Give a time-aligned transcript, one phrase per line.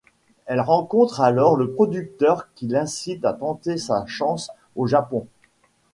[0.47, 5.27] Elle rencontre alors le producteur qui l'incite à tenter sa chance au Japon.